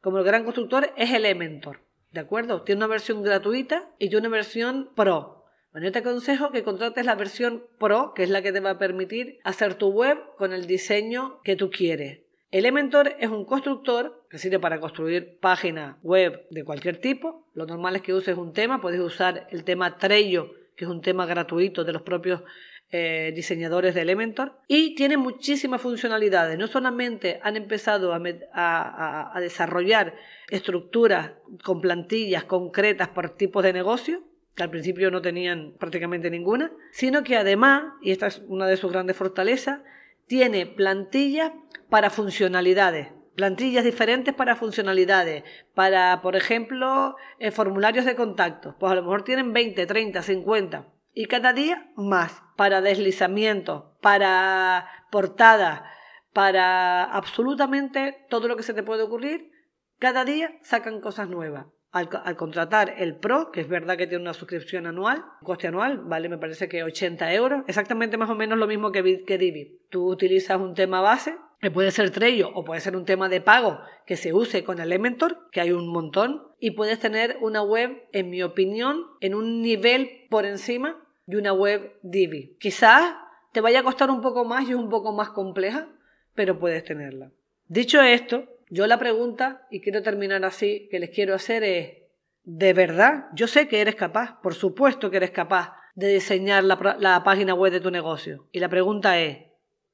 como 0.00 0.18
el 0.18 0.24
gran 0.24 0.44
constructor 0.44 0.92
es 0.96 1.10
Elementor. 1.12 1.80
¿De 2.12 2.20
acuerdo? 2.20 2.62
Tiene 2.62 2.78
una 2.78 2.86
versión 2.86 3.22
gratuita 3.22 3.90
y 3.98 4.08
tiene 4.08 4.28
una 4.28 4.36
versión 4.36 4.90
pro. 4.94 5.44
Bueno, 5.74 5.88
yo 5.88 5.92
te 5.92 5.98
aconsejo 5.98 6.52
que 6.52 6.62
contrates 6.62 7.04
la 7.04 7.16
versión 7.16 7.64
Pro, 7.80 8.14
que 8.14 8.22
es 8.22 8.30
la 8.30 8.42
que 8.42 8.52
te 8.52 8.60
va 8.60 8.70
a 8.70 8.78
permitir 8.78 9.40
hacer 9.42 9.74
tu 9.74 9.88
web 9.88 10.18
con 10.38 10.52
el 10.52 10.68
diseño 10.68 11.40
que 11.42 11.56
tú 11.56 11.68
quieres. 11.68 12.20
Elementor 12.52 13.16
es 13.18 13.28
un 13.28 13.44
constructor 13.44 14.24
que 14.30 14.38
sirve 14.38 14.60
para 14.60 14.78
construir 14.78 15.40
páginas 15.40 15.96
web 16.04 16.46
de 16.50 16.64
cualquier 16.64 16.98
tipo. 16.98 17.48
Lo 17.54 17.66
normal 17.66 17.96
es 17.96 18.02
que 18.02 18.14
uses 18.14 18.36
un 18.36 18.52
tema, 18.52 18.80
puedes 18.80 19.00
usar 19.00 19.48
el 19.50 19.64
tema 19.64 19.98
Trello 19.98 20.54
que 20.76 20.84
es 20.84 20.90
un 20.90 21.00
tema 21.00 21.26
gratuito 21.26 21.84
de 21.84 21.92
los 21.92 22.02
propios 22.02 22.42
eh, 22.90 23.32
diseñadores 23.34 23.94
de 23.94 24.02
Elementor 24.02 24.60
y 24.68 24.94
tiene 24.94 25.16
muchísimas 25.16 25.80
funcionalidades. 25.80 26.56
No 26.58 26.68
solamente 26.68 27.40
han 27.42 27.56
empezado 27.56 28.12
a, 28.14 29.40
desarrollar 29.40 30.14
estructuras 30.48 31.32
con 31.64 31.80
plantillas 31.80 32.44
concretas 32.44 33.08
por 33.08 33.30
tipos 33.30 33.64
de 33.64 33.72
negocio, 33.72 34.22
que 34.54 34.62
al 34.62 34.70
principio 34.70 35.10
no 35.10 35.22
tenían 35.22 35.74
prácticamente 35.78 36.30
ninguna, 36.30 36.70
sino 36.92 37.24
que 37.24 37.36
además, 37.36 37.94
y 38.00 38.12
esta 38.12 38.28
es 38.28 38.42
una 38.46 38.68
de 38.68 38.76
sus 38.76 38.92
grandes 38.92 39.16
fortalezas, 39.16 39.80
tiene 40.28 40.66
plantillas 40.66 41.50
para 41.88 42.10
funcionalidades 42.10 43.08
plantillas 43.34 43.84
diferentes 43.84 44.34
para 44.34 44.56
funcionalidades, 44.56 45.44
para, 45.74 46.20
por 46.22 46.36
ejemplo, 46.36 47.16
eh, 47.38 47.50
formularios 47.50 48.04
de 48.04 48.14
contacto. 48.14 48.76
Pues 48.78 48.92
a 48.92 48.94
lo 48.94 49.02
mejor 49.02 49.22
tienen 49.22 49.52
20, 49.52 49.86
30, 49.86 50.22
50 50.22 50.94
y 51.14 51.26
cada 51.26 51.52
día 51.52 51.90
más 51.96 52.42
para 52.56 52.80
deslizamiento, 52.80 53.96
para 54.00 54.88
portada, 55.10 55.84
para 56.32 57.04
absolutamente 57.04 58.26
todo 58.28 58.48
lo 58.48 58.56
que 58.56 58.64
se 58.64 58.74
te 58.74 58.82
puede 58.82 59.04
ocurrir. 59.04 59.50
Cada 59.98 60.24
día 60.24 60.58
sacan 60.62 61.00
cosas 61.00 61.28
nuevas. 61.28 61.66
Al, 61.92 62.08
contratar 62.36 62.92
el 62.98 63.18
Pro, 63.18 63.52
que 63.52 63.60
es 63.60 63.68
verdad 63.68 63.96
que 63.96 64.08
tiene 64.08 64.22
una 64.22 64.34
suscripción 64.34 64.86
anual, 64.86 65.24
coste 65.44 65.68
anual, 65.68 65.98
vale, 65.98 66.28
me 66.28 66.38
parece 66.38 66.68
que 66.68 66.82
80 66.82 67.32
euros, 67.34 67.62
exactamente 67.68 68.16
más 68.16 68.28
o 68.28 68.34
menos 68.34 68.58
lo 68.58 68.66
mismo 68.66 68.90
que, 68.90 69.22
que 69.24 69.38
Divi. 69.38 69.80
Tú 69.90 70.10
utilizas 70.10 70.60
un 70.60 70.74
tema 70.74 71.00
base, 71.00 71.36
que 71.60 71.70
puede 71.70 71.90
ser 71.90 72.10
Trello 72.10 72.50
o 72.54 72.64
puede 72.64 72.80
ser 72.80 72.96
un 72.96 73.04
tema 73.04 73.28
de 73.28 73.40
pago 73.40 73.80
que 74.06 74.16
se 74.16 74.32
use 74.32 74.64
con 74.64 74.80
Elementor, 74.80 75.48
que 75.50 75.60
hay 75.60 75.72
un 75.72 75.88
montón, 75.88 76.42
y 76.60 76.72
puedes 76.72 76.98
tener 76.98 77.38
una 77.40 77.62
web, 77.62 78.04
en 78.12 78.30
mi 78.30 78.42
opinión, 78.42 79.06
en 79.20 79.34
un 79.34 79.62
nivel 79.62 80.26
por 80.28 80.44
encima 80.44 80.96
de 81.26 81.38
una 81.38 81.52
web 81.52 81.94
Divi. 82.02 82.56
Quizás 82.60 83.14
te 83.52 83.60
vaya 83.60 83.80
a 83.80 83.84
costar 83.84 84.10
un 84.10 84.20
poco 84.20 84.44
más 84.44 84.68
y 84.68 84.72
es 84.72 84.76
un 84.76 84.90
poco 84.90 85.12
más 85.12 85.30
compleja, 85.30 85.88
pero 86.34 86.58
puedes 86.58 86.84
tenerla. 86.84 87.30
Dicho 87.68 88.02
esto, 88.02 88.44
yo 88.68 88.86
la 88.86 88.98
pregunta, 88.98 89.66
y 89.70 89.80
quiero 89.80 90.02
terminar 90.02 90.44
así, 90.44 90.88
que 90.90 90.98
les 90.98 91.10
quiero 91.10 91.34
hacer 91.34 91.64
es, 91.64 91.98
¿de 92.44 92.72
verdad? 92.72 93.26
Yo 93.34 93.46
sé 93.46 93.68
que 93.68 93.80
eres 93.80 93.94
capaz, 93.94 94.40
por 94.42 94.54
supuesto 94.54 95.10
que 95.10 95.18
eres 95.18 95.30
capaz 95.30 95.72
de 95.94 96.08
diseñar 96.08 96.64
la, 96.64 96.96
la 96.98 97.22
página 97.24 97.54
web 97.54 97.72
de 97.72 97.80
tu 97.80 97.90
negocio. 97.90 98.48
Y 98.52 98.58
la 98.58 98.68
pregunta 98.68 99.18
es, 99.20 99.38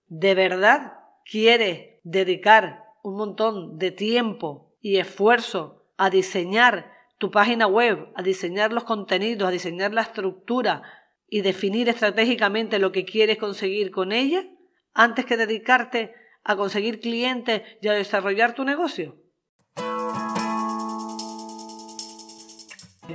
¿de 0.08 0.34
verdad 0.34 0.99
quieres 1.24 1.98
dedicar 2.04 2.84
un 3.02 3.16
montón 3.16 3.78
de 3.78 3.90
tiempo 3.90 4.72
y 4.80 4.98
esfuerzo 4.98 5.84
a 5.96 6.10
diseñar 6.10 6.92
tu 7.18 7.30
página 7.30 7.66
web, 7.66 8.08
a 8.14 8.22
diseñar 8.22 8.72
los 8.72 8.84
contenidos, 8.84 9.48
a 9.48 9.52
diseñar 9.52 9.92
la 9.92 10.02
estructura, 10.02 10.82
y 11.30 11.40
definir 11.42 11.88
estratégicamente 11.88 12.78
lo 12.78 12.92
que 12.92 13.04
quieres 13.04 13.38
conseguir 13.38 13.92
con 13.92 14.12
ella 14.12 14.44
antes 14.92 15.24
que 15.24 15.36
dedicarte 15.36 16.12
a 16.42 16.56
conseguir 16.56 17.00
clientes 17.00 17.62
y 17.80 17.88
a 17.88 17.92
desarrollar 17.92 18.54
tu 18.54 18.64
negocio? 18.64 19.14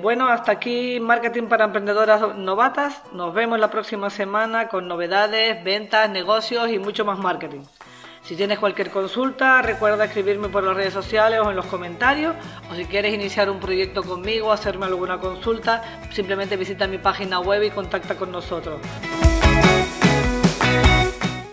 Bueno, 0.02 0.28
hasta 0.28 0.52
aquí 0.52 1.00
Marketing 1.00 1.44
para 1.44 1.66
Emprendedoras 1.66 2.38
Novatas. 2.38 3.02
Nos 3.14 3.34
vemos 3.34 3.60
la 3.60 3.70
próxima 3.70 4.10
semana 4.10 4.68
con 4.68 4.88
novedades, 4.88 5.64
ventas, 5.64 6.10
negocios 6.10 6.70
y 6.70 6.80
mucho 6.80 7.06
más 7.06 7.20
marketing. 7.20 7.62
Si 8.26 8.36
tienes 8.36 8.58
cualquier 8.58 8.90
consulta, 8.90 9.62
recuerda 9.62 10.06
escribirme 10.06 10.50
por 10.50 10.64
las 10.64 10.76
redes 10.76 10.94
sociales 10.94 11.40
o 11.44 11.52
en 11.52 11.56
los 11.56 11.68
comentarios. 11.68 12.36
O 12.72 12.74
si 12.74 12.86
quieres 12.86 13.14
iniciar 13.14 13.52
un 13.52 13.60
proyecto 13.60 14.02
conmigo, 14.02 14.52
hacerme 14.52 14.88
alguna 14.88 15.20
consulta, 15.20 15.84
simplemente 16.12 16.58
visita 16.58 16.88
mi 16.88 16.98
página 16.98 17.40
web 17.40 17.62
y 17.62 17.70
contacta 17.70 18.16
con 18.16 18.32
nosotros. 18.32 18.80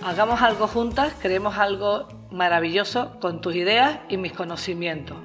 Hagamos 0.01 0.41
algo 0.41 0.67
juntas, 0.67 1.13
creemos 1.21 1.59
algo 1.59 2.09
maravilloso 2.31 3.21
con 3.21 3.43
tus 3.43 3.55
ideas 3.55 3.99
y 4.09 4.17
mis 4.17 4.33
conocimientos. 4.33 5.19